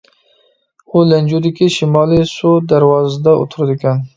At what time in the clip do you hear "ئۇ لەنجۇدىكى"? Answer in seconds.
0.95-1.69